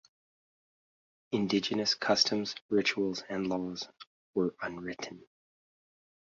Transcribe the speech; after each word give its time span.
Indigenous 1.31 1.93
customs, 1.93 2.55
rituals 2.71 3.21
and 3.29 3.45
laws 3.45 3.87
were 4.33 4.55
unwritten. 4.59 5.27